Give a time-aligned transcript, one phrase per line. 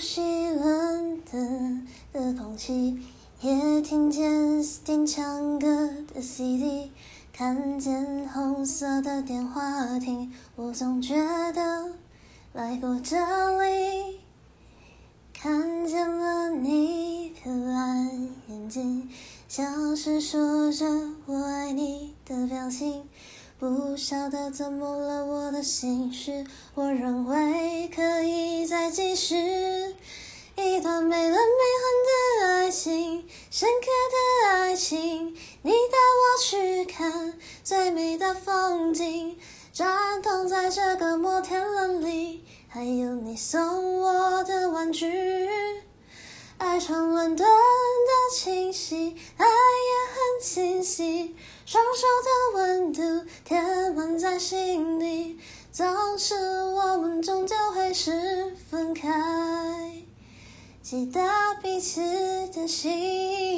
[0.00, 1.38] 呼吸冷的
[2.10, 2.98] 的空气，
[3.42, 6.90] 也听见 Sting 唱歌的 CD，
[7.34, 11.14] 看见红色的电话亭，我总觉
[11.52, 11.90] 得
[12.54, 13.18] 来过这
[13.62, 14.20] 里，
[15.34, 19.06] 看见了你的蓝眼睛，
[19.48, 20.86] 像是说着
[21.26, 23.02] 我爱你的表情。
[23.58, 29.36] 不晓得怎么了，我的心事，我认为可以再继续
[30.80, 33.86] 一段没了没痕的爱情，深刻
[34.46, 35.36] 的爱情。
[35.60, 39.36] 你带我去看最美的风景，
[39.74, 45.06] 转动在这个摩天轮里，还有你送我的玩具，
[46.56, 49.52] 爱上伦敦的清晰，爱也
[50.08, 51.36] 很清晰。
[51.66, 55.38] 双手的温度填满在心里，
[55.70, 59.10] 总是我们终究会是分开，
[60.90, 61.20] 记得
[61.62, 62.00] 彼此
[62.48, 63.49] 的心。